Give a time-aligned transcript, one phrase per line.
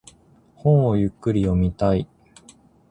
[0.55, 2.07] 本をゆっくり読みたい。